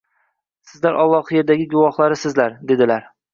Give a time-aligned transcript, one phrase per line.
[0.71, 3.07] Sizlar Allohning yerdagi guvohlarisizlar”, dedilar